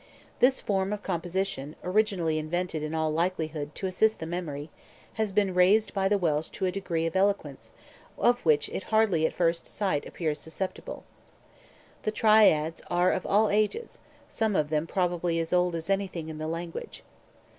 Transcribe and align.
This 0.39 0.61
form 0.61 0.91
of 0.93 1.03
composition, 1.03 1.75
originally 1.83 2.39
invented, 2.39 2.81
in 2.81 2.95
all 2.95 3.13
likelihood, 3.13 3.75
to 3.75 3.85
assist 3.85 4.19
the 4.19 4.25
memory, 4.25 4.71
has 5.13 5.31
been 5.31 5.53
raised 5.53 5.93
by 5.93 6.07
the 6.09 6.17
Welsh 6.17 6.47
to 6.53 6.65
a 6.65 6.71
degree 6.71 7.05
of 7.05 7.15
elegance 7.15 7.71
of 8.17 8.39
which 8.39 8.67
it 8.69 8.85
hardly 8.85 9.27
at 9.27 9.33
first 9.33 9.67
sight 9.67 10.07
appears 10.07 10.39
susceptible. 10.39 11.03
The 12.01 12.09
Triads 12.09 12.81
are 12.89 13.11
of 13.11 13.27
all 13.27 13.51
ages, 13.51 13.99
some 14.27 14.55
of 14.55 14.69
them 14.69 14.87
probably 14.87 15.37
as 15.37 15.53
old 15.53 15.75
as 15.75 15.87
anything 15.87 16.29
in 16.29 16.39
the 16.39 16.47
language. 16.47 17.03